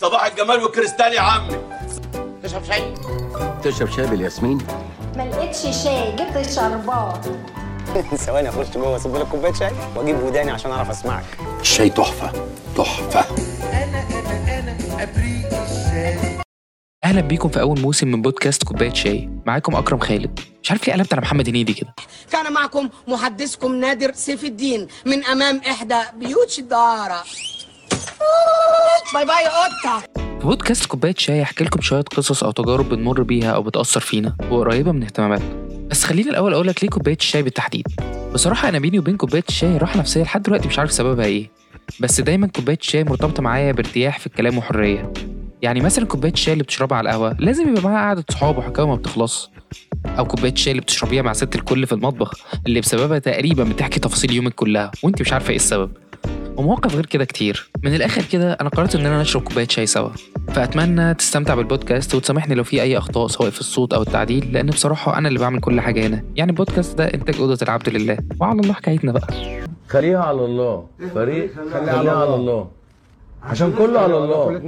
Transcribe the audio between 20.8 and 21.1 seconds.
ليه